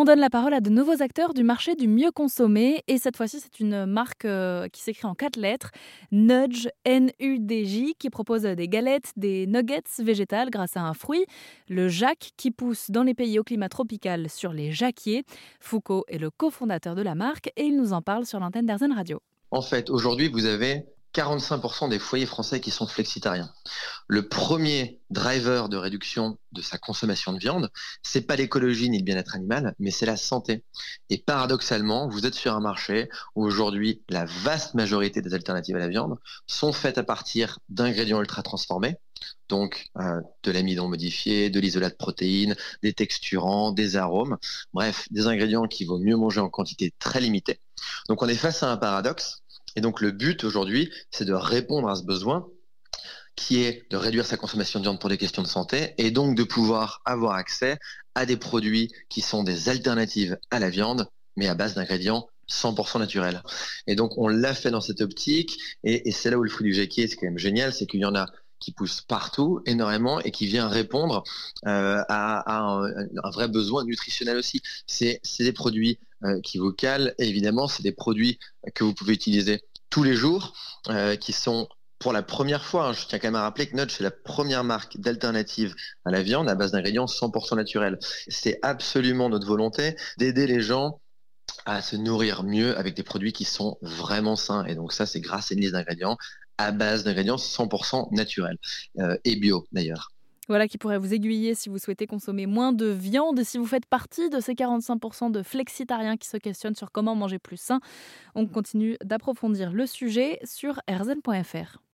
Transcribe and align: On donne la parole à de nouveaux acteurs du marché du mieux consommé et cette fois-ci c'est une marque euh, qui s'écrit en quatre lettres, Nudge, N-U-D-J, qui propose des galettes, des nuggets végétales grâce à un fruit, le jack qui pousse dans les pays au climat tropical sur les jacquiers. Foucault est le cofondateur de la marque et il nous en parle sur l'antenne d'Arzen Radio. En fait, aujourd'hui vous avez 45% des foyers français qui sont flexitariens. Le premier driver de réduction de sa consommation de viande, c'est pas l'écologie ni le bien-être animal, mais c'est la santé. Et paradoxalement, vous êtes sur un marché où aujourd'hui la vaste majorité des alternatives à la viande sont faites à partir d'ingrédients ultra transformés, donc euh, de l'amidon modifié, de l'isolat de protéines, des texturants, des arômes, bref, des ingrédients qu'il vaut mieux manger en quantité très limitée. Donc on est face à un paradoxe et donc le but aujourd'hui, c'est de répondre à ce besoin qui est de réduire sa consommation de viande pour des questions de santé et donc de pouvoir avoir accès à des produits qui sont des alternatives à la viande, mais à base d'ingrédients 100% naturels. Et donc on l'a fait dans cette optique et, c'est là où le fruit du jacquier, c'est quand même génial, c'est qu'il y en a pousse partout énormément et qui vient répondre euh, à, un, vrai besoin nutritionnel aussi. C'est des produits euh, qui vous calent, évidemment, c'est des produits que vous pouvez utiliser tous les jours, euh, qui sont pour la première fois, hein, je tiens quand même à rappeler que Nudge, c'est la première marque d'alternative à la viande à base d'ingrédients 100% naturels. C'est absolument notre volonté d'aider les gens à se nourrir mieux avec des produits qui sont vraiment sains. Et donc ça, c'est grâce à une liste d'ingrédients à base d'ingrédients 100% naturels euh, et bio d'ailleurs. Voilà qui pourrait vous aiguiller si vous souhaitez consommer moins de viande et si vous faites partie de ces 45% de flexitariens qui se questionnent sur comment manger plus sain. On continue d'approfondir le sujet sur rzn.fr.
On 0.00 0.04
donne 0.04 0.20
la 0.20 0.30
parole 0.30 0.54
à 0.54 0.60
de 0.60 0.70
nouveaux 0.70 1.02
acteurs 1.02 1.34
du 1.34 1.42
marché 1.42 1.74
du 1.74 1.88
mieux 1.88 2.12
consommé 2.12 2.84
et 2.86 2.98
cette 2.98 3.16
fois-ci 3.16 3.40
c'est 3.40 3.58
une 3.58 3.84
marque 3.84 4.26
euh, 4.26 4.68
qui 4.68 4.80
s'écrit 4.80 5.08
en 5.08 5.16
quatre 5.16 5.34
lettres, 5.34 5.72
Nudge, 6.12 6.68
N-U-D-J, 6.84 7.96
qui 7.98 8.08
propose 8.08 8.42
des 8.42 8.68
galettes, 8.68 9.10
des 9.16 9.48
nuggets 9.48 9.82
végétales 9.98 10.50
grâce 10.50 10.76
à 10.76 10.82
un 10.82 10.94
fruit, 10.94 11.26
le 11.68 11.88
jack 11.88 12.30
qui 12.36 12.52
pousse 12.52 12.92
dans 12.92 13.02
les 13.02 13.14
pays 13.14 13.40
au 13.40 13.42
climat 13.42 13.68
tropical 13.68 14.30
sur 14.30 14.52
les 14.52 14.70
jacquiers. 14.70 15.24
Foucault 15.58 16.04
est 16.06 16.18
le 16.18 16.30
cofondateur 16.30 16.94
de 16.94 17.02
la 17.02 17.16
marque 17.16 17.50
et 17.56 17.64
il 17.64 17.76
nous 17.76 17.92
en 17.92 18.00
parle 18.00 18.24
sur 18.24 18.38
l'antenne 18.38 18.66
d'Arzen 18.66 18.92
Radio. 18.92 19.18
En 19.50 19.62
fait, 19.62 19.90
aujourd'hui 19.90 20.28
vous 20.28 20.46
avez 20.46 20.84
45% 21.14 21.88
des 21.88 21.98
foyers 21.98 22.26
français 22.26 22.60
qui 22.60 22.70
sont 22.70 22.86
flexitariens. 22.86 23.50
Le 24.06 24.28
premier 24.28 25.00
driver 25.10 25.68
de 25.68 25.76
réduction 25.76 26.38
de 26.52 26.62
sa 26.62 26.78
consommation 26.78 27.32
de 27.32 27.38
viande, 27.38 27.70
c'est 28.02 28.22
pas 28.22 28.36
l'écologie 28.36 28.90
ni 28.90 28.98
le 28.98 29.04
bien-être 29.04 29.34
animal, 29.34 29.74
mais 29.78 29.90
c'est 29.90 30.06
la 30.06 30.16
santé. 30.16 30.64
Et 31.10 31.18
paradoxalement, 31.18 32.08
vous 32.08 32.26
êtes 32.26 32.34
sur 32.34 32.54
un 32.54 32.60
marché 32.60 33.08
où 33.34 33.44
aujourd'hui 33.44 34.02
la 34.08 34.26
vaste 34.26 34.74
majorité 34.74 35.22
des 35.22 35.34
alternatives 35.34 35.76
à 35.76 35.80
la 35.80 35.88
viande 35.88 36.18
sont 36.46 36.72
faites 36.72 36.98
à 36.98 37.02
partir 37.02 37.58
d'ingrédients 37.68 38.20
ultra 38.20 38.42
transformés, 38.42 38.96
donc 39.48 39.88
euh, 39.98 40.20
de 40.42 40.50
l'amidon 40.50 40.88
modifié, 40.88 41.50
de 41.50 41.60
l'isolat 41.60 41.90
de 41.90 41.94
protéines, 41.94 42.56
des 42.82 42.92
texturants, 42.92 43.72
des 43.72 43.96
arômes, 43.96 44.36
bref, 44.72 45.06
des 45.10 45.26
ingrédients 45.26 45.66
qu'il 45.66 45.86
vaut 45.86 45.98
mieux 45.98 46.16
manger 46.16 46.40
en 46.40 46.50
quantité 46.50 46.92
très 46.98 47.20
limitée. 47.20 47.60
Donc 48.08 48.22
on 48.22 48.28
est 48.28 48.34
face 48.34 48.62
à 48.62 48.70
un 48.70 48.76
paradoxe 48.76 49.42
et 49.76 49.80
donc 49.80 50.00
le 50.00 50.10
but 50.10 50.44
aujourd'hui, 50.44 50.90
c'est 51.10 51.24
de 51.24 51.32
répondre 51.32 51.88
à 51.88 51.94
ce 51.94 52.02
besoin 52.02 52.48
qui 53.36 53.62
est 53.62 53.88
de 53.90 53.96
réduire 53.96 54.26
sa 54.26 54.36
consommation 54.36 54.80
de 54.80 54.84
viande 54.84 55.00
pour 55.00 55.08
des 55.08 55.16
questions 55.16 55.42
de 55.42 55.46
santé 55.46 55.94
et 55.96 56.10
donc 56.10 56.36
de 56.36 56.42
pouvoir 56.42 57.00
avoir 57.04 57.34
accès 57.34 57.78
à 58.16 58.26
des 58.26 58.36
produits 58.36 58.90
qui 59.08 59.20
sont 59.20 59.44
des 59.44 59.68
alternatives 59.68 60.36
à 60.50 60.58
la 60.58 60.70
viande, 60.70 61.06
mais 61.36 61.46
à 61.46 61.54
base 61.54 61.74
d'ingrédients 61.74 62.28
100% 62.50 62.98
naturels. 62.98 63.42
Et 63.86 63.94
donc 63.94 64.18
on 64.18 64.26
l'a 64.26 64.54
fait 64.54 64.72
dans 64.72 64.80
cette 64.80 65.00
optique 65.00 65.56
et, 65.84 66.10
c'est 66.10 66.30
là 66.30 66.38
où 66.38 66.42
le 66.42 66.50
fruit 66.50 66.66
du 66.66 66.74
jacquier, 66.74 67.06
c'est 67.06 67.14
quand 67.14 67.26
même 67.26 67.38
génial, 67.38 67.72
c'est 67.72 67.86
qu'il 67.86 68.00
y 68.00 68.04
en 68.04 68.16
a 68.16 68.26
pousse 68.72 69.00
partout 69.00 69.60
énormément 69.66 70.20
et 70.20 70.30
qui 70.30 70.46
vient 70.46 70.68
répondre 70.68 71.24
euh, 71.66 72.02
à, 72.08 72.60
un, 72.62 73.30
vrai 73.30 73.48
besoin 73.48 73.84
nutritionnel 73.84 74.36
aussi. 74.36 74.62
C'est 74.86 75.20
des 75.38 75.52
produits 75.52 75.98
euh, 76.24 76.40
qui 76.40 76.58
vous 76.58 76.72
calent, 76.72 77.14
évidemment, 77.18 77.68
c'est 77.68 77.82
des 77.82 77.92
produits 77.92 78.38
que 78.74 78.84
vous 78.84 78.94
pouvez 78.94 79.14
utiliser 79.14 79.62
tous 79.90 80.02
les 80.02 80.14
jours, 80.14 80.52
euh, 80.88 81.16
qui 81.16 81.32
sont 81.32 81.68
pour 81.98 82.12
la 82.12 82.22
première 82.22 82.64
fois, 82.64 82.88
hein, 82.88 82.92
je 82.92 83.06
tiens 83.06 83.18
quand 83.18 83.26
même 83.26 83.34
à 83.34 83.42
rappeler 83.42 83.68
que 83.68 83.76
Nudge, 83.76 83.94
c'est 83.96 84.04
la 84.04 84.12
première 84.12 84.62
marque 84.62 84.98
d'alternative 84.98 85.74
à 86.04 86.12
la 86.12 86.22
viande 86.22 86.48
à 86.48 86.54
base 86.54 86.70
d'ingrédients 86.70 87.06
100% 87.06 87.56
naturels. 87.56 87.98
C'est 88.28 88.60
absolument 88.62 89.28
notre 89.28 89.46
volonté 89.46 89.96
d'aider 90.16 90.46
les 90.46 90.60
gens 90.60 91.00
à 91.66 91.82
se 91.82 91.96
nourrir 91.96 92.44
mieux 92.44 92.78
avec 92.78 92.94
des 92.94 93.02
produits 93.02 93.32
qui 93.32 93.44
sont 93.44 93.78
vraiment 93.82 94.36
sains. 94.36 94.64
Et 94.66 94.74
donc 94.74 94.92
ça, 94.92 95.06
c'est 95.06 95.20
grâce 95.20 95.50
à 95.50 95.54
une 95.54 95.60
liste 95.60 95.72
d'ingrédients 95.72 96.16
à 96.58 96.72
base 96.72 97.04
d'ingrédients 97.04 97.36
100% 97.36 98.14
naturels 98.14 98.58
euh, 98.98 99.16
et 99.24 99.36
bio 99.36 99.66
d'ailleurs. 99.72 100.10
Voilà 100.48 100.66
qui 100.66 100.78
pourrait 100.78 100.98
vous 100.98 101.12
aiguiller 101.12 101.54
si 101.54 101.68
vous 101.68 101.76
souhaitez 101.76 102.06
consommer 102.06 102.46
moins 102.46 102.72
de 102.72 102.86
viande 102.86 103.38
et 103.38 103.44
si 103.44 103.58
vous 103.58 103.66
faites 103.66 103.84
partie 103.84 104.30
de 104.30 104.40
ces 104.40 104.54
45% 104.54 105.30
de 105.30 105.42
flexitariens 105.42 106.16
qui 106.16 106.26
se 106.26 106.38
questionnent 106.38 106.74
sur 106.74 106.90
comment 106.90 107.14
manger 107.14 107.38
plus 107.38 107.58
sain. 107.58 107.80
On 108.34 108.46
continue 108.46 108.96
d'approfondir 109.04 109.72
le 109.72 109.86
sujet 109.86 110.38
sur 110.44 110.80
rzn.fr. 110.90 111.78